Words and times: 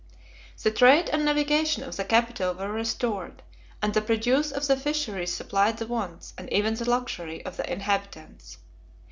The 0.63 0.71
trade 0.71 1.09
and 1.11 1.23
navigation 1.23 1.83
of 1.83 1.95
the 1.95 2.03
capital 2.03 2.55
were 2.55 2.71
restored; 2.71 3.43
and 3.83 3.93
the 3.93 4.01
produce 4.01 4.51
of 4.51 4.65
the 4.65 4.75
fisheries 4.75 5.31
supplied 5.31 5.77
the 5.77 5.85
wants, 5.85 6.33
and 6.39 6.51
even 6.51 6.73
the 6.73 6.89
luxury, 6.89 7.45
of 7.45 7.55
the 7.55 7.71
inhabitants. 7.71 8.57